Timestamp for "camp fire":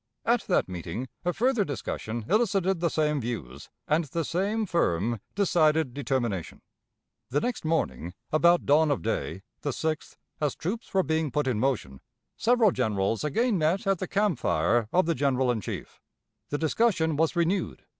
14.07-14.87